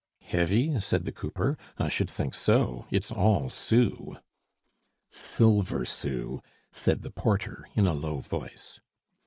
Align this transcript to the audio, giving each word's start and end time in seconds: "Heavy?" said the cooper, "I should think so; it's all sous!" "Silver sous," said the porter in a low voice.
"Heavy?" 0.21 0.79
said 0.79 1.05
the 1.05 1.11
cooper, 1.11 1.59
"I 1.77 1.87
should 1.87 2.09
think 2.09 2.33
so; 2.33 2.87
it's 2.89 3.11
all 3.11 3.51
sous!" 3.51 4.17
"Silver 5.11 5.85
sous," 5.85 6.39
said 6.71 7.03
the 7.03 7.11
porter 7.11 7.67
in 7.75 7.85
a 7.85 7.93
low 7.93 8.17
voice. 8.17 8.79